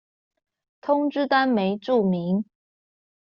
[0.81, 2.43] 通知單沒註明